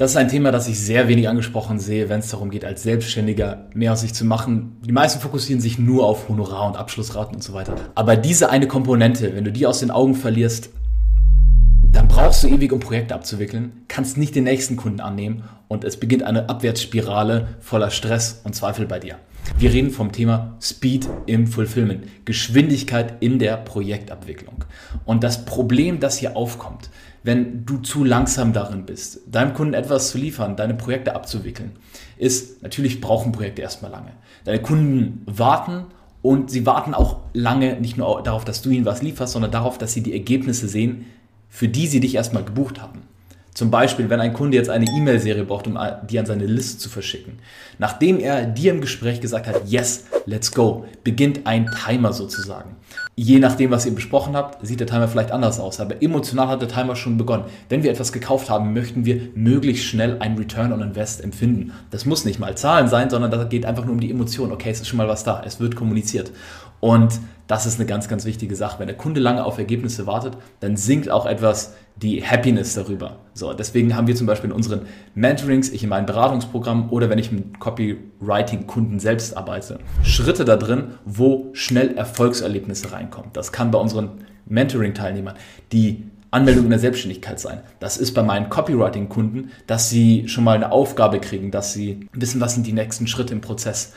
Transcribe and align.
Das 0.00 0.12
ist 0.12 0.16
ein 0.16 0.28
Thema, 0.28 0.50
das 0.50 0.66
ich 0.66 0.80
sehr 0.80 1.08
wenig 1.08 1.28
angesprochen 1.28 1.78
sehe, 1.78 2.08
wenn 2.08 2.20
es 2.20 2.30
darum 2.30 2.48
geht, 2.48 2.64
als 2.64 2.82
Selbstständiger 2.84 3.66
mehr 3.74 3.92
aus 3.92 4.00
sich 4.00 4.14
zu 4.14 4.24
machen. 4.24 4.78
Die 4.82 4.92
meisten 4.92 5.20
fokussieren 5.20 5.60
sich 5.60 5.78
nur 5.78 6.06
auf 6.06 6.30
Honorar 6.30 6.68
und 6.68 6.78
Abschlussraten 6.78 7.34
und 7.34 7.42
so 7.42 7.52
weiter. 7.52 7.74
Aber 7.94 8.16
diese 8.16 8.48
eine 8.48 8.66
Komponente, 8.66 9.36
wenn 9.36 9.44
du 9.44 9.52
die 9.52 9.66
aus 9.66 9.80
den 9.80 9.90
Augen 9.90 10.14
verlierst, 10.14 10.70
dann 11.92 12.08
brauchst 12.08 12.42
du 12.42 12.48
ewig, 12.48 12.72
um 12.72 12.80
Projekte 12.80 13.14
abzuwickeln, 13.14 13.72
kannst 13.88 14.16
nicht 14.16 14.34
den 14.34 14.44
nächsten 14.44 14.76
Kunden 14.76 15.00
annehmen 15.00 15.44
und 15.68 15.84
es 15.84 15.98
beginnt 15.98 16.22
eine 16.22 16.48
Abwärtsspirale 16.48 17.48
voller 17.60 17.90
Stress 17.90 18.40
und 18.42 18.54
Zweifel 18.54 18.86
bei 18.86 19.00
dir. 19.00 19.16
Wir 19.58 19.70
reden 19.70 19.90
vom 19.90 20.12
Thema 20.12 20.56
Speed 20.62 21.10
im 21.26 21.46
Fulfillment, 21.46 22.06
Geschwindigkeit 22.24 23.14
in 23.20 23.38
der 23.38 23.58
Projektabwicklung. 23.58 24.64
Und 25.04 25.24
das 25.24 25.44
Problem, 25.44 26.00
das 26.00 26.16
hier 26.16 26.36
aufkommt, 26.36 26.88
wenn 27.22 27.66
du 27.66 27.78
zu 27.78 28.04
langsam 28.04 28.52
darin 28.52 28.86
bist, 28.86 29.20
deinem 29.26 29.54
Kunden 29.54 29.74
etwas 29.74 30.10
zu 30.10 30.18
liefern, 30.18 30.56
deine 30.56 30.74
Projekte 30.74 31.14
abzuwickeln, 31.14 31.72
ist, 32.16 32.62
natürlich 32.62 33.00
brauchen 33.00 33.32
Projekte 33.32 33.62
erstmal 33.62 33.90
lange. 33.90 34.12
Deine 34.44 34.60
Kunden 34.60 35.22
warten 35.26 35.86
und 36.22 36.50
sie 36.50 36.66
warten 36.66 36.94
auch 36.94 37.18
lange 37.32 37.78
nicht 37.80 37.96
nur 37.96 38.22
darauf, 38.22 38.44
dass 38.44 38.62
du 38.62 38.70
ihnen 38.70 38.86
was 38.86 39.02
lieferst, 39.02 39.32
sondern 39.32 39.50
darauf, 39.50 39.78
dass 39.78 39.92
sie 39.92 40.02
die 40.02 40.12
Ergebnisse 40.12 40.68
sehen, 40.68 41.06
für 41.48 41.68
die 41.68 41.86
sie 41.86 42.00
dich 42.00 42.14
erstmal 42.14 42.44
gebucht 42.44 42.80
haben. 42.80 43.02
Zum 43.54 43.70
Beispiel, 43.70 44.08
wenn 44.08 44.20
ein 44.20 44.32
Kunde 44.32 44.56
jetzt 44.56 44.70
eine 44.70 44.86
E-Mail-Serie 44.86 45.44
braucht, 45.44 45.66
um 45.66 45.78
die 46.08 46.18
an 46.18 46.26
seine 46.26 46.46
Liste 46.46 46.78
zu 46.78 46.88
verschicken. 46.88 47.40
Nachdem 47.78 48.20
er 48.20 48.46
dir 48.46 48.72
im 48.72 48.80
Gespräch 48.80 49.20
gesagt 49.20 49.46
hat, 49.48 49.62
yes, 49.66 50.04
let's 50.26 50.52
go, 50.52 50.84
beginnt 51.02 51.46
ein 51.46 51.68
Timer 51.84 52.12
sozusagen. 52.12 52.76
Je 53.16 53.38
nachdem, 53.38 53.70
was 53.70 53.86
ihr 53.86 53.94
besprochen 53.94 54.36
habt, 54.36 54.64
sieht 54.66 54.80
der 54.80 54.86
Timer 54.86 55.08
vielleicht 55.08 55.32
anders 55.32 55.60
aus, 55.60 55.80
aber 55.80 56.02
emotional 56.02 56.48
hat 56.48 56.62
der 56.62 56.68
Timer 56.68 56.96
schon 56.96 57.18
begonnen. 57.18 57.44
Wenn 57.68 57.82
wir 57.82 57.90
etwas 57.90 58.12
gekauft 58.12 58.48
haben, 58.48 58.72
möchten 58.72 59.04
wir 59.04 59.20
möglichst 59.34 59.84
schnell 59.84 60.18
einen 60.20 60.38
Return 60.38 60.72
on 60.72 60.80
Invest 60.80 61.22
empfinden. 61.22 61.72
Das 61.90 62.06
muss 62.06 62.24
nicht 62.24 62.38
mal 62.38 62.56
Zahlen 62.56 62.88
sein, 62.88 63.10
sondern 63.10 63.30
da 63.30 63.44
geht 63.44 63.66
einfach 63.66 63.84
nur 63.84 63.94
um 63.94 64.00
die 64.00 64.10
Emotion. 64.10 64.52
Okay, 64.52 64.70
es 64.70 64.80
ist 64.80 64.88
schon 64.88 64.96
mal 64.96 65.08
was 65.08 65.24
da, 65.24 65.42
es 65.44 65.60
wird 65.60 65.76
kommuniziert. 65.76 66.30
Und 66.80 67.20
das 67.46 67.66
ist 67.66 67.80
eine 67.80 67.86
ganz, 67.86 68.08
ganz 68.08 68.24
wichtige 68.24 68.54
Sache. 68.54 68.78
Wenn 68.78 68.86
der 68.86 68.96
Kunde 68.96 69.20
lange 69.20 69.44
auf 69.44 69.58
Ergebnisse 69.58 70.06
wartet, 70.06 70.36
dann 70.60 70.76
sinkt 70.76 71.10
auch 71.10 71.26
etwas 71.26 71.74
die 71.96 72.24
Happiness 72.24 72.74
darüber. 72.74 73.16
So, 73.34 73.52
deswegen 73.52 73.96
haben 73.96 74.06
wir 74.06 74.14
zum 74.14 74.26
Beispiel 74.26 74.50
in 74.50 74.56
unseren 74.56 74.82
Mentorings, 75.14 75.68
ich 75.70 75.82
in 75.82 75.88
meinem 75.88 76.06
Beratungsprogramm 76.06 76.90
oder 76.90 77.10
wenn 77.10 77.18
ich 77.18 77.32
mit 77.32 77.58
Copywriting-Kunden 77.58 79.00
selbst 79.00 79.36
arbeite, 79.36 79.80
Schritte 80.04 80.44
da 80.44 80.56
drin, 80.56 80.94
wo 81.04 81.50
schnell 81.52 81.96
Erfolgserlebnisse 81.96 82.92
reinkommen. 82.92 83.30
Das 83.32 83.50
kann 83.50 83.72
bei 83.72 83.78
unseren 83.78 84.24
Mentoring-Teilnehmern 84.46 85.34
die 85.72 86.04
Anmeldung 86.30 86.64
in 86.64 86.70
der 86.70 86.78
Selbstständigkeit 86.78 87.40
sein. 87.40 87.62
Das 87.80 87.96
ist 87.96 88.14
bei 88.14 88.22
meinen 88.22 88.48
Copywriting-Kunden, 88.48 89.50
dass 89.66 89.90
sie 89.90 90.28
schon 90.28 90.44
mal 90.44 90.54
eine 90.54 90.70
Aufgabe 90.70 91.18
kriegen, 91.18 91.50
dass 91.50 91.72
sie 91.72 92.08
wissen, 92.12 92.40
was 92.40 92.54
sind 92.54 92.66
die 92.66 92.72
nächsten 92.72 93.08
Schritte 93.08 93.34
im 93.34 93.40
Prozess. 93.40 93.92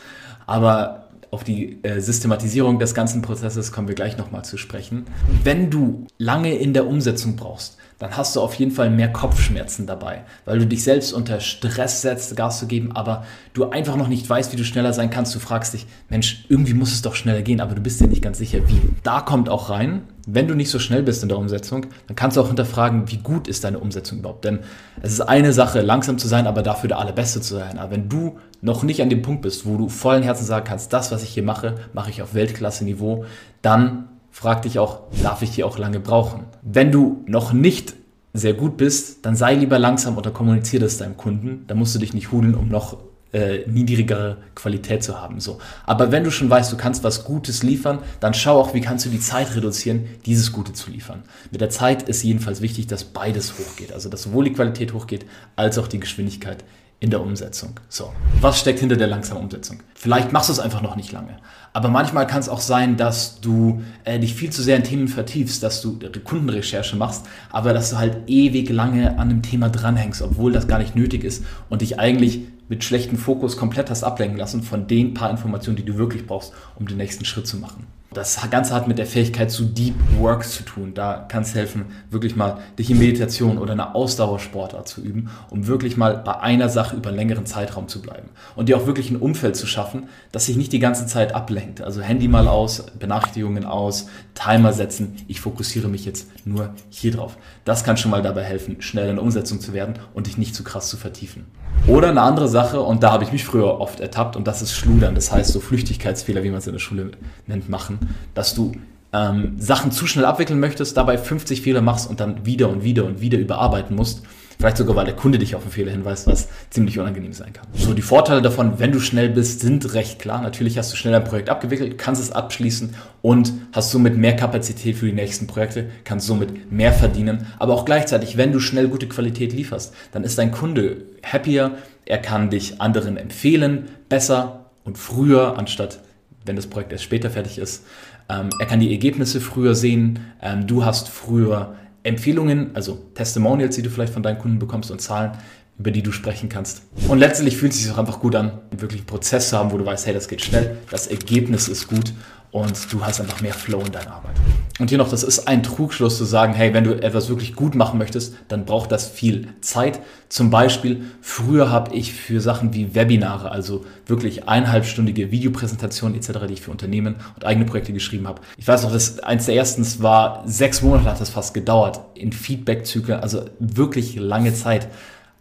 Aber 0.47 1.02
auf 1.33 1.43
die 1.43 1.83
äh, 1.83 1.99
Systematisierung 1.99 2.77
des 2.77 2.93
ganzen 2.93 3.23
Prozesses 3.23 3.71
kommen 3.71 3.87
wir 3.87 3.95
gleich 3.95 4.17
nochmal 4.17 4.45
zu 4.45 4.57
sprechen. 4.57 5.05
Wenn 5.43 5.71
du 5.71 6.05
lange 6.19 6.55
in 6.55 6.73
der 6.73 6.85
Umsetzung 6.85 7.35
brauchst, 7.35 7.77
dann 7.99 8.17
hast 8.17 8.35
du 8.35 8.41
auf 8.41 8.53
jeden 8.55 8.71
Fall 8.71 8.89
mehr 8.89 9.11
Kopfschmerzen 9.11 9.87
dabei, 9.87 10.23
weil 10.45 10.59
du 10.59 10.67
dich 10.67 10.83
selbst 10.83 11.13
unter 11.13 11.39
Stress 11.39 12.01
setzt, 12.01 12.35
Gas 12.35 12.59
zu 12.59 12.67
geben, 12.67 12.91
aber 12.93 13.25
du 13.53 13.69
einfach 13.69 13.95
noch 13.95 14.07
nicht 14.07 14.29
weißt, 14.29 14.51
wie 14.51 14.57
du 14.57 14.63
schneller 14.63 14.93
sein 14.93 15.09
kannst. 15.09 15.33
Du 15.35 15.39
fragst 15.39 15.73
dich, 15.73 15.87
Mensch, 16.09 16.45
irgendwie 16.49 16.73
muss 16.73 16.91
es 16.91 17.01
doch 17.01 17.15
schneller 17.15 17.41
gehen, 17.41 17.61
aber 17.61 17.75
du 17.75 17.81
bist 17.81 18.01
dir 18.01 18.07
nicht 18.07 18.21
ganz 18.21 18.37
sicher, 18.37 18.59
wie. 18.67 18.81
Da 19.03 19.21
kommt 19.21 19.49
auch 19.49 19.69
rein, 19.69 20.03
wenn 20.25 20.47
du 20.47 20.55
nicht 20.55 20.69
so 20.69 20.79
schnell 20.79 21.03
bist 21.03 21.21
in 21.23 21.29
der 21.29 21.37
Umsetzung, 21.37 21.87
dann 22.07 22.15
kannst 22.15 22.37
du 22.37 22.41
auch 22.41 22.47
hinterfragen, 22.47 23.11
wie 23.11 23.17
gut 23.17 23.47
ist 23.47 23.63
deine 23.63 23.79
Umsetzung 23.79 24.19
überhaupt. 24.19 24.45
Denn 24.45 24.59
es 25.01 25.11
ist 25.13 25.21
eine 25.21 25.53
Sache, 25.53 25.81
langsam 25.81 26.17
zu 26.17 26.27
sein, 26.27 26.47
aber 26.47 26.63
dafür 26.63 26.87
der 26.87 26.99
Allerbeste 26.99 27.41
zu 27.41 27.55
sein. 27.55 27.77
Aber 27.77 27.91
wenn 27.91 28.09
du 28.09 28.37
noch 28.61 28.83
nicht 28.83 29.01
an 29.01 29.09
dem 29.09 29.21
Punkt 29.21 29.41
bist, 29.41 29.65
wo 29.65 29.77
du 29.77 29.89
vollen 29.89 30.23
Herzen 30.23 30.45
sagen 30.45 30.65
kannst, 30.65 30.93
das, 30.93 31.11
was 31.11 31.23
ich 31.23 31.29
hier 31.29 31.43
mache, 31.43 31.75
mache 31.93 32.09
ich 32.09 32.21
auf 32.21 32.33
Weltklasse-Niveau, 32.33 33.25
dann 33.61 34.07
frag 34.33 34.63
dich 34.63 34.79
auch, 34.79 35.03
darf 35.21 35.41
ich 35.43 35.51
die 35.51 35.63
auch 35.63 35.77
lange 35.77 35.99
brauchen? 35.99 36.45
Wenn 36.63 36.91
du 36.91 37.23
noch 37.27 37.53
nicht 37.53 37.93
sehr 38.33 38.53
gut 38.53 38.77
bist, 38.77 39.25
dann 39.25 39.35
sei 39.35 39.53
lieber 39.53 39.77
langsam 39.77 40.17
oder 40.17 40.31
kommuniziere 40.31 40.83
das 40.83 40.97
deinem 40.97 41.15
Kunden. 41.15 41.65
Da 41.67 41.75
musst 41.75 41.93
du 41.93 41.99
dich 41.99 42.13
nicht 42.15 42.31
hudeln, 42.31 42.55
um 42.55 42.67
noch 42.67 42.97
äh, 43.31 43.59
niedrigere 43.67 44.37
Qualität 44.55 45.03
zu 45.03 45.21
haben. 45.21 45.39
So. 45.39 45.59
Aber 45.85 46.11
wenn 46.11 46.23
du 46.23 46.31
schon 46.31 46.49
weißt, 46.49 46.73
du 46.73 46.77
kannst 46.77 47.03
was 47.03 47.25
Gutes 47.25 47.61
liefern, 47.61 47.99
dann 48.19 48.33
schau 48.33 48.59
auch, 48.59 48.73
wie 48.73 48.81
kannst 48.81 49.05
du 49.05 49.09
die 49.09 49.19
Zeit 49.19 49.55
reduzieren, 49.55 50.05
dieses 50.25 50.51
Gute 50.51 50.73
zu 50.73 50.89
liefern. 50.89 51.23
Mit 51.51 51.61
der 51.61 51.69
Zeit 51.69 52.09
ist 52.09 52.23
jedenfalls 52.23 52.61
wichtig, 52.61 52.87
dass 52.87 53.03
beides 53.03 53.53
hochgeht. 53.59 53.93
Also 53.93 54.09
dass 54.09 54.23
sowohl 54.23 54.45
die 54.45 54.53
Qualität 54.53 54.93
hochgeht, 54.93 55.27
als 55.55 55.77
auch 55.77 55.87
die 55.87 55.99
Geschwindigkeit 55.99 56.63
in 57.03 57.09
der 57.09 57.19
Umsetzung. 57.19 57.71
So, 57.89 58.13
was 58.39 58.61
steckt 58.61 58.79
hinter 58.79 58.95
der 58.95 59.07
langsamen 59.07 59.43
Umsetzung? 59.43 59.81
Vielleicht 59.93 60.31
machst 60.31 60.47
du 60.47 60.53
es 60.53 60.59
einfach 60.59 60.81
noch 60.81 60.95
nicht 60.95 61.11
lange. 61.11 61.35
Aber 61.73 61.89
manchmal 61.89 62.27
kann 62.27 62.39
es 62.39 62.47
auch 62.47 62.61
sein, 62.61 62.95
dass 62.95 63.41
du 63.41 63.83
äh, 64.05 64.19
dich 64.19 64.33
viel 64.35 64.51
zu 64.51 64.63
sehr 64.63 64.77
in 64.77 64.85
Themen 64.85 65.09
vertiefst, 65.09 65.61
dass 65.63 65.81
du 65.81 65.99
Kundenrecherche 66.23 66.95
machst, 66.95 67.25
aber 67.51 67.73
dass 67.73 67.89
du 67.89 67.97
halt 67.97 68.19
ewig 68.27 68.69
lange 68.69 69.19
an 69.19 69.29
einem 69.29 69.41
Thema 69.41 69.67
dranhängst, 69.67 70.21
obwohl 70.21 70.53
das 70.53 70.69
gar 70.69 70.79
nicht 70.79 70.95
nötig 70.95 71.25
ist 71.25 71.43
und 71.69 71.81
dich 71.81 71.99
eigentlich 71.99 72.43
mit 72.69 72.85
schlechtem 72.85 73.17
Fokus 73.17 73.57
komplett 73.57 73.89
hast 73.89 74.05
ablenken 74.05 74.37
lassen 74.37 74.63
von 74.63 74.87
den 74.87 75.13
paar 75.13 75.29
Informationen, 75.29 75.75
die 75.75 75.83
du 75.83 75.97
wirklich 75.97 76.25
brauchst, 76.25 76.53
um 76.75 76.87
den 76.87 76.95
nächsten 76.95 77.25
Schritt 77.25 77.47
zu 77.47 77.57
machen. 77.57 77.85
Das 78.13 78.39
Ganze 78.51 78.75
hat 78.75 78.87
mit 78.87 78.99
der 78.99 79.07
Fähigkeit 79.07 79.49
zu 79.49 79.65
Deep 79.65 79.95
Work 80.19 80.45
zu 80.45 80.63
tun. 80.63 80.93
Da 80.93 81.25
kann 81.27 81.41
es 81.41 81.55
helfen, 81.55 81.85
wirklich 82.11 82.35
mal 82.35 82.59
dich 82.77 82.91
in 82.91 82.99
Meditation 82.99 83.57
oder 83.57 83.73
eine 83.73 83.95
Ausdauersportart 83.95 84.87
zu 84.87 85.01
üben, 85.01 85.29
um 85.49 85.65
wirklich 85.65 85.97
mal 85.97 86.17
bei 86.17 86.39
einer 86.39 86.69
Sache 86.69 86.95
über 86.95 87.09
einen 87.09 87.17
längeren 87.17 87.45
Zeitraum 87.45 87.87
zu 87.87 88.01
bleiben. 88.01 88.29
Und 88.55 88.69
dir 88.69 88.77
auch 88.77 88.85
wirklich 88.85 89.09
ein 89.09 89.17
Umfeld 89.17 89.55
zu 89.55 89.65
schaffen, 89.65 90.09
das 90.31 90.45
sich 90.45 90.57
nicht 90.57 90.71
die 90.71 90.79
ganze 90.79 91.07
Zeit 91.07 91.33
ablenkt. 91.33 91.81
Also 91.81 92.01
Handy 92.01 92.27
mal 92.27 92.47
aus, 92.47 92.85
Benachrichtigungen 92.99 93.65
aus, 93.65 94.07
Timer 94.35 94.73
setzen. 94.73 95.15
Ich 95.27 95.41
fokussiere 95.41 95.87
mich 95.87 96.05
jetzt 96.05 96.27
nur 96.45 96.73
hier 96.89 97.11
drauf. 97.11 97.37
Das 97.65 97.83
kann 97.83 97.97
schon 97.97 98.11
mal 98.11 98.21
dabei 98.21 98.43
helfen, 98.43 98.81
schnell 98.81 99.09
in 99.09 99.17
Umsetzung 99.17 99.59
zu 99.59 99.73
werden 99.73 99.95
und 100.13 100.27
dich 100.27 100.37
nicht 100.37 100.53
zu 100.53 100.63
krass 100.63 100.89
zu 100.89 100.97
vertiefen. 100.97 101.45
Oder 101.87 102.09
eine 102.09 102.21
andere 102.21 102.47
Sache, 102.47 102.79
und 102.81 103.03
da 103.03 103.11
habe 103.11 103.25
ich 103.25 103.33
mich 103.33 103.43
früher 103.43 103.81
oft 103.81 103.99
ertappt, 103.99 104.37
und 104.37 104.47
das 104.47 104.61
ist 104.61 104.71
Schludern. 104.73 105.15
Das 105.15 105.31
heißt, 105.31 105.51
so 105.51 105.59
Flüchtigkeitsfehler, 105.59 106.43
wie 106.43 106.49
man 106.49 106.59
es 106.59 106.67
in 106.67 106.73
der 106.73 106.79
Schule 106.79 107.11
nennt, 107.45 107.67
machen 107.67 107.99
dass 108.33 108.55
du 108.55 108.73
ähm, 109.13 109.55
Sachen 109.57 109.91
zu 109.91 110.07
schnell 110.07 110.25
abwickeln 110.25 110.59
möchtest, 110.59 110.97
dabei 110.97 111.17
50 111.17 111.61
Fehler 111.61 111.81
machst 111.81 112.09
und 112.09 112.19
dann 112.19 112.45
wieder 112.45 112.69
und 112.69 112.83
wieder 112.83 113.05
und 113.05 113.21
wieder 113.21 113.37
überarbeiten 113.37 113.95
musst. 113.95 114.23
Vielleicht 114.59 114.77
sogar, 114.77 114.95
weil 114.95 115.05
der 115.05 115.15
Kunde 115.15 115.39
dich 115.39 115.55
auf 115.55 115.63
einen 115.63 115.71
Fehler 115.71 115.91
hinweist, 115.91 116.27
was 116.27 116.47
ziemlich 116.69 116.99
unangenehm 116.99 117.33
sein 117.33 117.53
kann. 117.53 117.67
So, 117.73 117.93
die 117.93 118.01
Vorteile 118.01 118.41
davon, 118.41 118.79
wenn 118.79 118.91
du 118.91 118.99
schnell 118.99 119.29
bist, 119.29 119.61
sind 119.61 119.93
recht 119.93 120.19
klar. 120.19 120.41
Natürlich 120.41 120.77
hast 120.77 120.93
du 120.93 120.95
schnell 120.95 121.15
ein 121.15 121.23
Projekt 121.23 121.49
abgewickelt, 121.49 121.97
kannst 121.97 122.21
es 122.21 122.31
abschließen 122.31 122.95
und 123.21 123.51
hast 123.71 123.91
somit 123.91 124.15
mehr 124.15 124.35
Kapazität 124.35 124.95
für 124.95 125.07
die 125.07 125.13
nächsten 125.13 125.47
Projekte, 125.47 125.89
kannst 126.03 126.27
somit 126.27 126.71
mehr 126.71 126.93
verdienen. 126.93 127.47
Aber 127.59 127.73
auch 127.73 127.85
gleichzeitig, 127.85 128.37
wenn 128.37 128.51
du 128.51 128.59
schnell 128.59 128.87
gute 128.87 129.07
Qualität 129.07 129.53
lieferst, 129.53 129.93
dann 130.11 130.23
ist 130.23 130.37
dein 130.37 130.51
Kunde 130.51 130.97
happier, 131.23 131.71
er 132.05 132.19
kann 132.19 132.49
dich 132.49 132.79
anderen 132.79 133.17
empfehlen, 133.17 133.89
besser 134.07 134.65
und 134.83 134.97
früher, 134.97 135.57
anstatt 135.57 135.99
wenn 136.45 136.55
das 136.55 136.67
Projekt 136.67 136.91
erst 136.91 137.03
später 137.03 137.29
fertig 137.29 137.57
ist. 137.57 137.85
Ähm, 138.29 138.49
er 138.59 138.65
kann 138.65 138.79
die 138.79 138.91
Ergebnisse 138.91 139.41
früher 139.41 139.75
sehen. 139.75 140.19
Ähm, 140.41 140.67
du 140.67 140.85
hast 140.85 141.09
früher 141.09 141.75
Empfehlungen, 142.03 142.75
also 142.75 142.99
Testimonials, 143.15 143.75
die 143.75 143.81
du 143.81 143.89
vielleicht 143.89 144.13
von 144.13 144.23
deinen 144.23 144.37
Kunden 144.37 144.59
bekommst 144.59 144.91
und 144.91 144.99
Zahlen, 144.99 145.31
über 145.77 145.91
die 145.91 146.03
du 146.03 146.11
sprechen 146.11 146.49
kannst. 146.49 146.83
Und 147.07 147.17
letztendlich 147.17 147.57
fühlt 147.57 147.73
es 147.73 147.79
sich 147.81 147.91
auch 147.91 147.97
einfach 147.97 148.19
gut 148.19 148.35
an, 148.35 148.59
wirklich 148.71 149.01
einen 149.01 149.07
Prozess 149.07 149.49
zu 149.49 149.57
haben, 149.57 149.71
wo 149.71 149.77
du 149.77 149.85
weißt, 149.85 150.05
hey, 150.05 150.13
das 150.13 150.27
geht 150.27 150.41
schnell, 150.41 150.77
das 150.91 151.07
Ergebnis 151.07 151.67
ist 151.67 151.87
gut 151.87 152.13
und 152.53 152.93
du 152.93 153.03
hast 153.03 153.19
einfach 153.19 153.41
mehr 153.41 153.53
Flow 153.53 153.81
in 153.81 153.91
deiner 153.91 154.11
Arbeit. 154.11 154.35
Und 154.79 154.89
hier 154.89 154.99
noch, 154.99 155.09
das 155.09 155.23
ist 155.23 155.47
ein 155.47 155.63
Trugschluss 155.63 156.19
zu 156.19 156.23
sagen, 156.23 156.53
hey, 156.53 156.71
wenn 156.71 156.83
du 156.83 156.93
etwas 156.93 157.27
wirklich 157.27 157.55
gut 157.55 157.73
machen 157.73 157.97
möchtest, 157.97 158.35
dann 158.47 158.65
braucht 158.65 158.91
das 158.91 159.07
viel 159.09 159.47
Zeit. 159.61 159.99
Zum 160.29 160.51
Beispiel, 160.51 161.03
früher 161.19 161.71
habe 161.71 161.95
ich 161.95 162.13
für 162.13 162.41
Sachen 162.41 162.75
wie 162.75 162.93
Webinare, 162.93 163.49
also 163.51 163.85
wirklich 164.05 164.47
eineinhalbstündige 164.47 165.31
Videopräsentationen 165.31 166.15
etc., 166.15 166.45
die 166.47 166.53
ich 166.53 166.61
für 166.61 166.69
Unternehmen 166.69 167.15
und 167.35 167.43
eigene 167.43 167.65
Projekte 167.65 167.91
geschrieben 167.91 168.27
habe. 168.27 168.41
Ich 168.57 168.67
weiß 168.67 168.83
noch, 168.83 168.91
dass 168.91 169.19
eins 169.19 169.47
der 169.47 169.55
ersten 169.55 169.83
war, 170.03 170.43
sechs 170.45 170.83
Monate 170.83 171.09
hat 171.09 171.21
das 171.21 171.29
fast 171.29 171.55
gedauert 171.55 172.01
in 172.13 172.31
Feedback-Zyklen, 172.31 173.19
also 173.19 173.45
wirklich 173.57 174.15
lange 174.15 174.53
Zeit. 174.53 174.89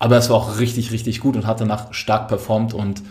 Aber 0.02 0.16
es 0.16 0.28
war 0.28 0.36
auch 0.36 0.58
richtig, 0.58 0.90
richtig 0.90 1.20
gut 1.20 1.36
und 1.36 1.46
hat 1.46 1.60
danach 1.60 1.94
stark 1.94 2.26
performt 2.26 2.74
und 2.74 3.04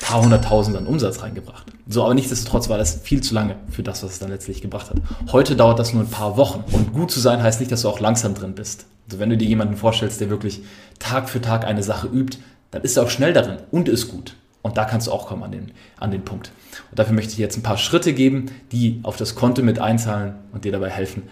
paar 0.00 0.22
hunderttausend 0.22 0.76
an 0.76 0.86
Umsatz 0.86 1.20
reingebracht. 1.24 1.66
So, 1.88 2.04
aber 2.04 2.14
nichtsdestotrotz 2.14 2.68
war 2.68 2.78
das 2.78 3.00
viel 3.02 3.20
zu 3.20 3.34
lange 3.34 3.56
für 3.68 3.82
das, 3.82 4.04
was 4.04 4.12
es 4.12 4.18
dann 4.20 4.30
letztlich 4.30 4.62
gebracht 4.62 4.90
hat. 4.90 4.98
Heute 5.32 5.56
dauert 5.56 5.80
das 5.80 5.92
nur 5.92 6.04
ein 6.04 6.08
paar 6.08 6.36
Wochen. 6.36 6.62
Und 6.70 6.92
gut 6.92 7.10
zu 7.10 7.18
sein 7.18 7.42
heißt 7.42 7.58
nicht, 7.58 7.72
dass 7.72 7.82
du 7.82 7.88
auch 7.88 7.98
langsam 7.98 8.34
drin 8.34 8.54
bist. 8.54 8.86
Also 9.08 9.18
wenn 9.18 9.28
du 9.28 9.36
dir 9.36 9.48
jemanden 9.48 9.76
vorstellst, 9.76 10.20
der 10.20 10.30
wirklich 10.30 10.62
Tag 11.00 11.28
für 11.28 11.40
Tag 11.40 11.64
eine 11.64 11.82
Sache 11.82 12.06
übt, 12.06 12.38
dann 12.70 12.82
ist 12.82 12.96
er 12.96 13.02
auch 13.02 13.10
schnell 13.10 13.32
darin 13.32 13.56
und 13.72 13.88
ist 13.88 14.06
gut. 14.06 14.36
Und 14.62 14.76
da 14.76 14.84
kannst 14.84 15.08
du 15.08 15.12
auch 15.12 15.26
kommen 15.26 15.42
an 15.42 15.50
den, 15.50 15.72
an 15.98 16.12
den 16.12 16.24
Punkt. 16.24 16.52
Und 16.92 16.98
dafür 17.00 17.14
möchte 17.14 17.32
ich 17.32 17.38
jetzt 17.38 17.56
ein 17.56 17.64
paar 17.64 17.78
Schritte 17.78 18.12
geben, 18.12 18.52
die 18.70 19.00
auf 19.02 19.16
das 19.16 19.34
Konto 19.34 19.62
mit 19.62 19.80
einzahlen 19.80 20.36
und 20.52 20.64
dir 20.64 20.70
dabei 20.70 20.90
helfen, 20.90 21.24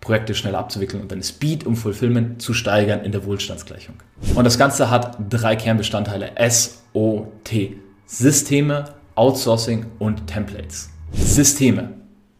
Projekte 0.00 0.34
schneller 0.34 0.58
abzuwickeln 0.58 1.02
und 1.02 1.10
deine 1.10 1.22
Speed 1.22 1.64
um 1.66 1.76
Fulfillment 1.76 2.40
zu 2.40 2.54
steigern 2.54 3.04
in 3.04 3.12
der 3.12 3.24
Wohlstandsgleichung. 3.24 3.96
Und 4.34 4.44
das 4.44 4.58
Ganze 4.58 4.90
hat 4.90 5.18
drei 5.28 5.56
Kernbestandteile. 5.56 6.32
SOT. 6.48 7.76
Systeme, 8.06 8.84
Outsourcing 9.16 9.86
und 9.98 10.26
Templates. 10.26 10.90
Systeme. 11.12 11.94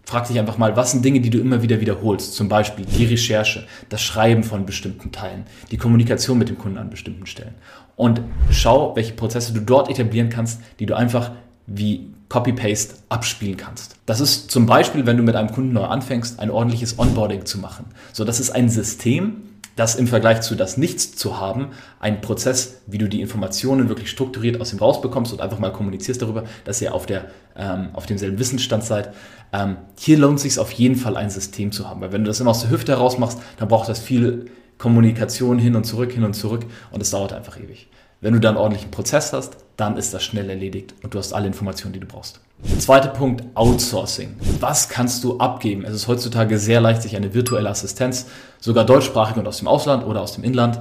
Frag 0.05 0.29
dich 0.29 0.39
einfach 0.39 0.57
mal, 0.59 0.77
was 0.77 0.93
sind 0.93 1.05
Dinge, 1.05 1.21
die 1.21 1.31
du 1.31 1.41
immer 1.41 1.63
wieder 1.63 1.81
wiederholst? 1.81 2.35
Zum 2.35 2.49
Beispiel 2.49 2.85
die 2.85 3.07
Recherche, 3.07 3.67
das 3.89 4.03
Schreiben 4.03 4.45
von 4.45 4.65
bestimmten 4.65 5.11
Teilen, 5.11 5.47
die 5.73 5.77
Kommunikation 5.77 6.39
mit 6.39 6.49
dem 6.49 6.59
Kunden 6.59 6.79
an 6.79 6.91
bestimmten 6.91 7.27
Stellen. 7.27 7.57
Und 7.97 8.21
schau, 8.51 8.95
welche 8.95 9.15
Prozesse 9.15 9.53
du 9.53 9.61
dort 9.61 9.91
etablieren 9.91 10.29
kannst, 10.29 10.61
die 10.79 10.87
du 10.87 10.95
einfach 10.95 11.33
wie 11.67 12.13
Copy-Paste 12.29 12.97
abspielen 13.09 13.57
kannst. 13.57 13.97
Das 14.07 14.21
ist 14.21 14.51
zum 14.51 14.67
Beispiel, 14.67 15.07
wenn 15.07 15.17
du 15.17 15.23
mit 15.23 15.37
einem 15.37 15.51
Kunden 15.51 15.73
neu 15.73 15.85
anfängst, 15.85 16.41
ein 16.41 16.51
ordentliches 16.51 16.99
Onboarding 16.99 17.47
zu 17.47 17.59
machen. 17.59 17.87
So, 18.13 18.25
das 18.25 18.41
ist 18.41 18.51
ein 18.51 18.69
System, 18.69 19.43
das 19.77 19.95
im 19.95 20.07
Vergleich 20.07 20.41
zu 20.41 20.55
das 20.55 20.79
Nichts 20.79 21.17
zu 21.17 21.39
haben, 21.39 21.69
ein 22.01 22.23
Prozess, 22.23 22.81
wie 22.87 22.99
du 22.99 23.09
die 23.09 23.21
Informationen 23.21 23.89
wirklich 23.89 24.11
strukturiert 24.11 24.61
aus 24.61 24.73
ihm 24.73 24.79
rausbekommst 24.79 25.33
und 25.33 25.41
einfach 25.41 25.59
mal 25.59 25.71
kommunizierst 25.71 26.21
darüber, 26.21 26.45
dass 26.65 26.81
ihr 26.81 26.95
auf, 26.95 27.05
der, 27.05 27.27
ähm, 27.55 27.91
auf 27.93 28.07
demselben 28.07 28.39
Wissensstand 28.39 28.85
seid. 28.85 29.13
Ähm, 29.53 29.77
hier 29.99 30.19
lohnt 30.19 30.37
es 30.37 30.43
sich 30.43 30.59
auf 30.59 30.73
jeden 30.73 30.97
Fall 30.97 31.17
ein 31.17 31.31
System 31.31 31.73
zu 31.73 31.89
haben, 31.89 32.01
weil 32.01 32.11
wenn 32.11 32.25
du 32.25 32.29
das 32.29 32.41
immer 32.41 32.51
aus 32.51 32.63
der 32.63 32.71
Hüfte 32.71 32.93
heraus 32.93 33.19
machst, 33.19 33.39
dann 33.59 33.69
braucht 33.69 33.89
das 33.89 34.01
viel 34.01 34.47
Kommunikation 34.79 35.59
hin 35.59 35.77
und 35.77 35.85
zurück, 35.85 36.13
hin 36.13 36.25
und 36.25 36.35
zurück 36.35 36.65
und 36.91 37.03
es 37.03 37.11
dauert 37.11 37.35
einfach 37.35 37.59
ewig. 37.61 37.89
Wenn 38.23 38.33
du 38.33 38.41
dann 38.41 38.55
einen 38.55 38.63
ordentlichen 38.63 38.91
Prozess 38.91 39.33
hast, 39.35 39.59
dann 39.77 39.97
ist 39.97 40.15
das 40.15 40.25
schnell 40.25 40.49
erledigt 40.49 40.95
und 41.03 41.15
du 41.15 41.19
hast 41.19 41.33
alle 41.33 41.47
Informationen, 41.47 41.93
die 41.93 42.01
du 42.01 42.07
brauchst. 42.07 42.41
Zweiter 42.79 43.09
Punkt, 43.09 43.45
Outsourcing. 43.55 44.37
Was 44.61 44.89
kannst 44.89 45.23
du 45.25 45.39
abgeben? 45.39 45.85
Es 45.85 45.95
ist 45.95 46.09
heutzutage 46.09 46.59
sehr 46.59 46.81
leicht, 46.81 47.03
sich 47.03 47.15
eine 47.15 47.35
virtuelle 47.35 47.69
Assistenz, 47.69 48.27
sogar 48.61 48.87
deutschsprachig 48.87 49.37
und 49.37 49.47
aus 49.47 49.59
dem 49.59 49.69
Ausland 49.69 50.05
oder 50.05 50.23
aus 50.23 50.33
dem 50.33 50.45
Inland, 50.45 50.81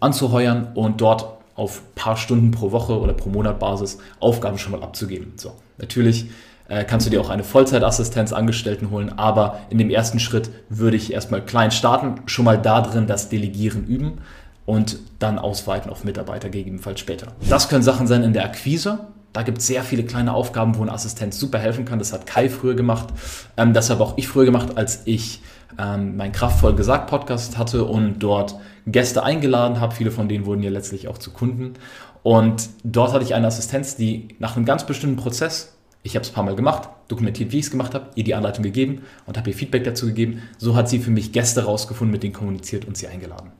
anzuheuern 0.00 0.68
und 0.74 1.00
dort 1.00 1.26
auf 1.56 1.82
paar 1.94 2.16
Stunden 2.16 2.50
pro 2.50 2.72
Woche 2.72 2.98
oder 2.98 3.12
pro 3.12 3.28
Monat 3.28 3.58
Basis 3.58 3.98
Aufgaben 4.18 4.58
schon 4.58 4.72
mal 4.72 4.82
abzugeben. 4.82 5.34
So, 5.36 5.52
natürlich 5.76 6.30
äh, 6.68 6.84
kannst 6.84 7.06
du 7.06 7.10
dir 7.10 7.20
auch 7.20 7.28
eine 7.28 7.44
Vollzeitassistenz 7.44 8.32
Angestellten 8.32 8.90
holen, 8.90 9.12
aber 9.18 9.60
in 9.68 9.78
dem 9.78 9.90
ersten 9.90 10.18
Schritt 10.18 10.50
würde 10.70 10.96
ich 10.96 11.12
erstmal 11.12 11.44
klein 11.44 11.70
starten, 11.70 12.22
schon 12.26 12.46
mal 12.46 12.58
da 12.58 12.80
drin 12.80 13.06
das 13.06 13.28
Delegieren 13.28 13.86
üben 13.86 14.18
und 14.66 14.98
dann 15.18 15.38
ausweiten 15.38 15.90
auf 15.90 16.04
Mitarbeiter 16.04 16.48
gegebenenfalls 16.48 17.00
später. 17.00 17.28
Das 17.48 17.68
können 17.68 17.82
Sachen 17.82 18.06
sein 18.06 18.22
in 18.22 18.32
der 18.32 18.44
Akquise. 18.44 19.00
Da 19.32 19.42
gibt 19.42 19.58
es 19.58 19.66
sehr 19.66 19.82
viele 19.82 20.04
kleine 20.04 20.32
Aufgaben, 20.32 20.76
wo 20.76 20.82
ein 20.82 20.88
Assistent 20.88 21.34
super 21.34 21.58
helfen 21.58 21.84
kann. 21.84 21.98
Das 21.98 22.12
hat 22.12 22.26
Kai 22.26 22.48
früher 22.48 22.74
gemacht. 22.74 23.08
Ähm, 23.56 23.74
das 23.74 23.90
habe 23.90 24.02
auch 24.02 24.14
ich 24.16 24.28
früher 24.28 24.44
gemacht, 24.44 24.76
als 24.76 25.02
ich 25.06 25.42
ähm, 25.78 26.16
mein 26.16 26.32
Kraftvoll 26.32 26.74
gesagt 26.74 27.08
Podcast 27.08 27.58
hatte 27.58 27.84
und 27.84 28.20
dort 28.20 28.54
Gäste 28.86 29.22
eingeladen 29.22 29.80
habe. 29.80 29.94
Viele 29.94 30.10
von 30.10 30.28
denen 30.28 30.46
wurden 30.46 30.62
ja 30.62 30.70
letztlich 30.70 31.08
auch 31.08 31.18
zu 31.18 31.32
Kunden. 31.32 31.74
Und 32.22 32.70
dort 32.84 33.12
hatte 33.12 33.24
ich 33.24 33.34
eine 33.34 33.48
Assistenz, 33.48 33.96
die 33.96 34.28
nach 34.38 34.56
einem 34.56 34.64
ganz 34.64 34.86
bestimmten 34.86 35.16
Prozess, 35.16 35.74
ich 36.02 36.14
habe 36.14 36.22
es 36.22 36.30
ein 36.30 36.34
paar 36.34 36.44
Mal 36.44 36.56
gemacht, 36.56 36.88
dokumentiert, 37.08 37.52
wie 37.52 37.58
ich 37.58 37.66
es 37.66 37.70
gemacht 37.70 37.94
habe, 37.94 38.06
ihr 38.14 38.24
die 38.24 38.34
Anleitung 38.34 38.62
gegeben 38.62 39.02
und 39.26 39.36
habe 39.36 39.50
ihr 39.50 39.56
Feedback 39.56 39.84
dazu 39.84 40.06
gegeben. 40.06 40.42
So 40.58 40.76
hat 40.76 40.88
sie 40.88 41.00
für 41.00 41.10
mich 41.10 41.32
Gäste 41.32 41.64
rausgefunden, 41.64 42.12
mit 42.12 42.22
denen 42.22 42.32
kommuniziert 42.32 42.86
und 42.86 42.96
sie 42.96 43.08
eingeladen. 43.08 43.50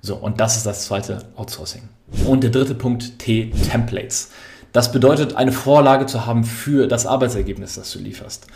So, 0.00 0.16
und 0.16 0.40
das 0.40 0.56
ist 0.56 0.66
das 0.66 0.84
zweite 0.84 1.18
Outsourcing. 1.36 1.88
Und 2.26 2.42
der 2.42 2.50
dritte 2.50 2.74
Punkt, 2.74 3.18
T-Templates. 3.18 4.30
Das 4.72 4.92
bedeutet, 4.92 5.36
eine 5.36 5.52
Vorlage 5.52 6.06
zu 6.06 6.26
haben 6.26 6.44
für 6.44 6.86
das 6.86 7.06
Arbeitsergebnis, 7.06 7.74
das 7.74 7.92
du 7.92 7.98
lieferst. 7.98 8.46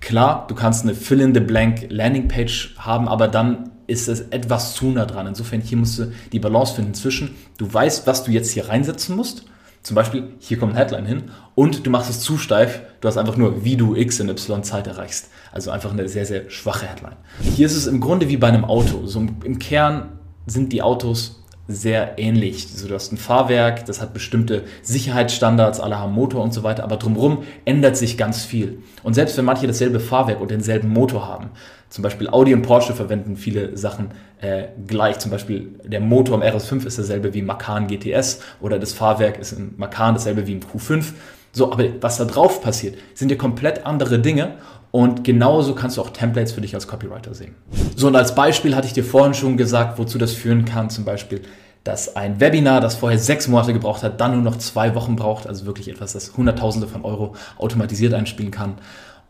Klar, 0.00 0.46
du 0.48 0.54
kannst 0.54 0.84
eine 0.84 0.94
Fill-in-the-blank 0.94 1.86
Landingpage 1.88 2.76
haben, 2.78 3.08
aber 3.08 3.28
dann 3.28 3.70
ist 3.86 4.08
es 4.08 4.20
etwas 4.20 4.74
zu 4.74 4.86
nah 4.86 5.04
dran. 5.04 5.26
Insofern 5.26 5.60
hier 5.60 5.76
musst 5.78 5.98
du 5.98 6.12
die 6.32 6.38
Balance 6.38 6.74
finden 6.74 6.94
zwischen, 6.94 7.34
du 7.58 7.72
weißt, 7.72 8.06
was 8.06 8.24
du 8.24 8.30
jetzt 8.30 8.52
hier 8.52 8.68
reinsetzen 8.68 9.16
musst. 9.16 9.44
Zum 9.82 9.94
Beispiel, 9.94 10.34
hier 10.38 10.58
kommt 10.58 10.74
ein 10.74 10.76
Headline 10.76 11.06
hin 11.06 11.22
und 11.54 11.86
du 11.86 11.90
machst 11.90 12.10
es 12.10 12.20
zu 12.20 12.36
steif. 12.36 12.82
Du 13.00 13.08
hast 13.08 13.16
einfach 13.16 13.36
nur, 13.36 13.64
wie 13.64 13.76
du 13.76 13.96
X 13.96 14.20
in 14.20 14.28
Y 14.28 14.62
Zeit 14.62 14.86
erreichst. 14.86 15.28
Also 15.52 15.70
einfach 15.70 15.90
eine 15.92 16.08
sehr, 16.08 16.26
sehr 16.26 16.50
schwache 16.50 16.86
Headline. 16.86 17.16
Hier 17.40 17.66
ist 17.66 17.76
es 17.76 17.86
im 17.86 18.00
Grunde 18.00 18.28
wie 18.28 18.36
bei 18.36 18.48
einem 18.48 18.66
Auto. 18.66 19.06
So 19.06 19.20
im 19.20 19.58
Kern 19.58 20.19
sind 20.46 20.72
die 20.72 20.82
Autos 20.82 21.40
sehr 21.70 22.18
ähnlich. 22.18 22.66
Also 22.72 22.88
du 22.88 22.94
hast 22.94 23.12
ein 23.12 23.16
Fahrwerk, 23.16 23.86
das 23.86 24.00
hat 24.00 24.12
bestimmte 24.12 24.64
Sicherheitsstandards, 24.82 25.78
alle 25.78 25.98
haben 25.98 26.12
Motor 26.12 26.42
und 26.42 26.52
so 26.52 26.64
weiter, 26.64 26.82
aber 26.82 26.96
drumherum 26.96 27.44
ändert 27.64 27.96
sich 27.96 28.18
ganz 28.18 28.44
viel. 28.44 28.82
Und 29.04 29.14
selbst 29.14 29.36
wenn 29.38 29.44
manche 29.44 29.68
dasselbe 29.68 30.00
Fahrwerk 30.00 30.40
und 30.40 30.50
denselben 30.50 30.88
Motor 30.88 31.28
haben, 31.28 31.50
zum 31.88 32.02
Beispiel 32.02 32.28
Audi 32.28 32.54
und 32.54 32.62
Porsche 32.62 32.94
verwenden 32.94 33.36
viele 33.36 33.76
Sachen 33.76 34.12
äh, 34.40 34.68
gleich. 34.86 35.18
Zum 35.18 35.30
Beispiel 35.30 35.80
der 35.84 36.00
Motor 36.00 36.36
im 36.36 36.42
RS5 36.42 36.86
ist 36.86 36.98
derselbe 36.98 37.34
wie 37.34 37.40
im 37.40 37.46
Macan 37.46 37.86
GTS 37.86 38.40
oder 38.60 38.78
das 38.78 38.92
Fahrwerk 38.92 39.38
ist 39.38 39.52
im 39.52 39.74
Macan 39.76 40.14
dasselbe 40.14 40.46
wie 40.46 40.52
im 40.52 40.60
Q5. 40.60 41.12
So, 41.52 41.72
aber 41.72 41.84
was 42.00 42.18
da 42.18 42.24
drauf 42.24 42.62
passiert, 42.62 42.96
sind 43.14 43.30
ja 43.30 43.36
komplett 43.36 43.86
andere 43.86 44.18
Dinge 44.18 44.54
und 44.92 45.24
genauso 45.24 45.74
kannst 45.74 45.96
du 45.96 46.00
auch 46.00 46.10
Templates 46.10 46.52
für 46.52 46.60
dich 46.60 46.74
als 46.74 46.88
Copywriter 46.88 47.34
sehen. 47.34 47.54
So, 47.96 48.08
und 48.08 48.16
als 48.16 48.34
Beispiel 48.34 48.74
hatte 48.74 48.86
ich 48.86 48.92
dir 48.92 49.04
vorhin 49.04 49.34
schon 49.34 49.56
gesagt, 49.56 49.98
wozu 49.98 50.18
das 50.18 50.32
führen 50.32 50.64
kann. 50.64 50.90
Zum 50.90 51.04
Beispiel, 51.04 51.42
dass 51.84 52.16
ein 52.16 52.40
Webinar, 52.40 52.80
das 52.80 52.96
vorher 52.96 53.18
sechs 53.18 53.46
Monate 53.48 53.72
gebraucht 53.72 54.02
hat, 54.02 54.20
dann 54.20 54.32
nur 54.32 54.42
noch 54.42 54.58
zwei 54.58 54.94
Wochen 54.94 55.16
braucht. 55.16 55.46
Also 55.46 55.66
wirklich 55.66 55.88
etwas, 55.88 56.12
das 56.12 56.36
Hunderttausende 56.36 56.88
von 56.88 57.04
Euro 57.04 57.34
automatisiert 57.58 58.14
einspielen 58.14 58.50
kann. 58.50 58.74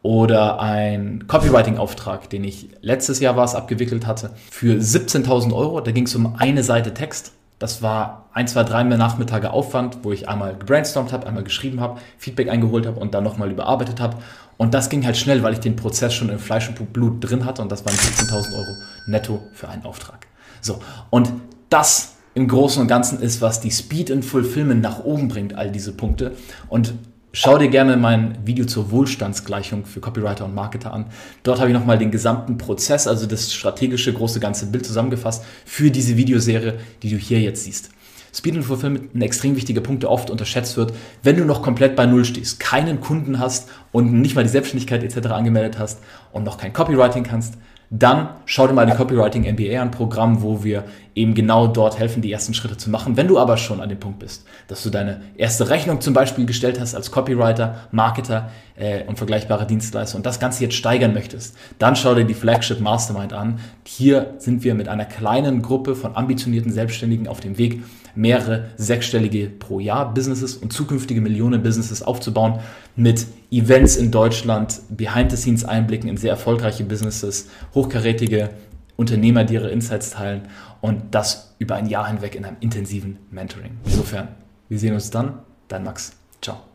Oder 0.03 0.61
ein 0.61 1.27
Copywriting-Auftrag, 1.27 2.31
den 2.31 2.45
ich 2.45 2.71
letztes 2.81 3.21
Jahr 3.21 3.37
war 3.37 3.45
es 3.45 3.55
abgewickelt 3.55 4.07
hatte, 4.07 4.31
für 4.51 4.79
17.000 4.79 5.55
Euro. 5.55 5.83
Da 5.83 5.91
ging 5.91 6.07
es 6.07 6.15
um 6.15 6.37
eine 6.37 6.63
Seite 6.63 6.95
Text. 6.95 7.33
Das 7.61 7.83
war 7.83 8.31
ein, 8.33 8.49
zwei, 8.49 8.65
drei 8.65 8.83
Nachmittage 8.83 9.53
Aufwand, 9.53 9.99
wo 10.03 10.13
ich 10.13 10.31
einmal 10.31 10.57
gebrainstormt 10.57 11.13
habe, 11.13 11.27
einmal 11.27 11.45
geschrieben 11.45 11.81
habe, 11.81 12.01
Feedback 12.17 12.49
eingeholt 12.49 12.87
habe 12.87 12.99
und 12.99 13.13
dann 13.13 13.23
nochmal 13.23 13.51
überarbeitet 13.51 14.01
habe. 14.01 14.17
Und 14.57 14.73
das 14.73 14.89
ging 14.89 15.05
halt 15.05 15.19
schnell, 15.19 15.43
weil 15.43 15.53
ich 15.53 15.61
den 15.61 15.77
Prozess 15.77 16.15
schon 16.15 16.31
in 16.31 16.39
Fleisch 16.39 16.69
und 16.71 16.93
Blut 16.95 17.19
drin 17.21 17.45
hatte 17.45 17.61
und 17.61 17.71
das 17.71 17.85
waren 17.85 17.95
17.000 17.95 18.55
Euro 18.55 18.77
netto 19.07 19.43
für 19.53 19.69
einen 19.69 19.85
Auftrag. 19.85 20.27
So, 20.63 20.81
und 21.11 21.31
das 21.69 22.15
im 22.33 22.49
Großen 22.49 22.81
und 22.81 22.89
Ganzen 22.89 23.21
ist, 23.21 23.43
was 23.43 23.61
die 23.61 23.71
Speed 23.71 24.11
and 24.11 24.25
Fulfillment 24.25 24.81
nach 24.81 25.05
oben 25.05 25.29
bringt, 25.29 25.55
all 25.55 25.71
diese 25.71 25.93
Punkte. 25.93 26.33
Und 26.69 26.95
Schau 27.33 27.59
dir 27.59 27.69
gerne 27.69 27.97
mein 27.97 28.45
Video 28.45 28.65
zur 28.65 28.91
Wohlstandsgleichung 28.91 29.87
für 29.87 30.01
Copywriter 30.01 30.47
und 30.47 30.55
Marketer 30.55 30.93
an. 30.93 31.07
Dort 31.45 31.61
habe 31.61 31.71
ich 31.71 31.75
nochmal 31.75 31.97
den 31.97 32.11
gesamten 32.11 32.59
Prozess, 32.59 33.07
also 33.07 33.27
das 33.27 33.53
strategische 33.53 34.13
große 34.13 34.41
ganze 34.41 34.67
Bild 34.67 34.85
zusammengefasst 34.85 35.45
für 35.65 35.93
diese 35.93 36.17
Videoserie, 36.17 36.81
die 37.05 37.11
du 37.11 37.17
hier 37.17 37.41
jetzt 37.41 37.63
siehst. 37.63 37.91
Speed 38.35 38.57
and 38.57 38.65
Fulfillment 38.65 39.15
ein 39.15 39.23
extrem 39.23 39.55
wichtiger 39.55 39.81
Punkt, 39.81 40.03
der 40.03 40.11
oft 40.11 40.29
unterschätzt 40.29 40.77
wird. 40.77 40.93
Wenn 41.23 41.37
du 41.37 41.45
noch 41.45 41.63
komplett 41.63 41.95
bei 41.95 42.05
Null 42.05 42.25
stehst, 42.25 42.59
keinen 42.59 43.01
Kunden 43.01 43.39
hast 43.39 43.69
und 43.93 44.13
nicht 44.13 44.35
mal 44.35 44.43
die 44.43 44.51
Selbstständigkeit 44.51 45.05
etc. 45.05 45.29
angemeldet 45.29 45.79
hast 45.79 46.01
und 46.33 46.43
noch 46.43 46.59
kein 46.59 46.73
Copywriting 46.73 47.23
kannst, 47.23 47.55
dann 47.93 48.29
schau 48.45 48.69
dir 48.69 48.73
mal 48.73 48.87
die 48.87 48.93
Copywriting 48.93 49.43
MBA 49.53 49.83
an, 49.83 49.91
Programm, 49.91 50.43
wo 50.43 50.63
wir 50.63 50.85
eben 51.17 51.35
genau 51.35 51.67
dort 51.67 51.99
helfen, 51.99 52.23
die 52.23 52.31
ersten 52.31 52.55
Schritte 52.55 52.77
zu 52.77 52.89
machen. 52.89 53.17
Wenn 53.17 53.27
du 53.27 53.37
aber 53.37 53.57
schon 53.57 53.81
an 53.81 53.89
dem 53.89 53.99
Punkt 53.99 54.21
bist, 54.21 54.47
dass 54.69 54.85
du 54.85 54.91
deine 54.91 55.23
erste 55.37 55.69
Rechnung 55.71 56.01
zum 56.01 56.15
Beispiel 56.15 56.47
gestellt 56.47 56.79
hast 56.79 56.95
als 56.95 57.11
Copywriter, 57.11 57.89
Marketer 57.91 58.51
äh, 58.77 59.03
und 59.07 59.19
vergleichbare 59.19 59.67
Dienstleister 59.67 60.17
und 60.17 60.25
das 60.25 60.39
Ganze 60.39 60.63
jetzt 60.63 60.77
steigern 60.77 61.13
möchtest, 61.13 61.57
dann 61.81 61.97
schau 61.97 62.15
dir 62.15 62.25
die 62.25 62.35
Flagship 62.35 62.81
Mastermind 62.81 63.33
an. 63.33 63.59
Hier 63.85 64.35
sind 64.39 64.63
wir 64.63 64.77
mit 64.77 64.89
einer 64.89 65.05
kleinen 65.05 65.61
Gruppe 65.61 65.97
von 65.97 66.15
ambitionierten 66.15 66.73
Selbstständigen 66.73 67.27
auf 67.27 67.41
dem 67.41 67.59
Weg, 67.59 67.83
mehrere 68.15 68.71
sechsstellige 68.77 69.49
pro 69.49 69.81
Jahr 69.81 70.13
Businesses 70.13 70.57
und 70.57 70.73
zukünftige 70.73 71.21
Millionen 71.21 71.63
Businesses 71.63 72.03
aufzubauen 72.03 72.61
mit 72.97 73.27
Events 73.51 73.97
in 73.97 74.11
Deutschland, 74.11 74.81
Behind-the-Scenes-Einblicken 74.91 76.09
in 76.09 76.17
sehr 76.17 76.31
erfolgreiche 76.31 76.85
Businesses, 76.85 77.49
hochkarätige 77.75 78.51
Unternehmer, 78.97 79.45
die 79.45 79.55
ihre 79.55 79.71
Insights 79.71 80.11
teilen 80.11 80.43
und 80.81 81.15
das 81.15 81.55
über 81.59 81.75
ein 81.77 81.87
Jahr 81.87 82.09
hinweg 82.09 82.35
in 82.35 82.45
einem 82.45 82.59
intensiven 82.61 83.19
Mentoring. 83.31 83.79
Insofern, 83.85 84.29
wir 84.69 84.79
sehen 84.79 84.95
uns 84.95 85.11
dann. 85.11 85.39
Dein 85.69 85.85
Max. 85.85 86.13
Ciao. 86.43 86.70